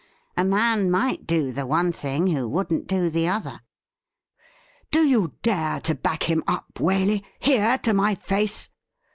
A 0.35 0.43
man 0.43 0.89
might 0.89 1.27
do 1.27 1.51
the 1.51 1.67
one 1.67 1.91
thing 1.91 2.25
who 2.25 2.47
wouldn't 2.49 2.87
do 2.87 3.07
the 3.11 3.27
other.'' 3.27 3.61
Do 4.91 5.07
you 5.07 5.33
dare 5.43 5.79
to 5.81 5.93
back 5.93 6.23
him 6.23 6.43
up, 6.47 6.73
Waley— 6.77 7.23
^here, 7.43 7.79
to 7.83 7.93
my 7.93 8.15
face 8.15 8.71